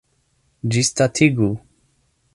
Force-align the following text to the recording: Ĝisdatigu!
Ĝisdatigu! 0.75 1.51